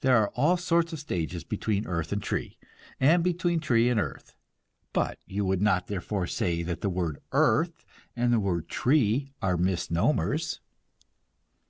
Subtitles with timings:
[0.00, 2.58] There are all sorts of stages between earth and tree,
[2.98, 4.34] and between tree and earth;
[4.92, 7.84] but you would not therefore say that the word "earth"
[8.16, 10.58] and the word "tree" are misnomers.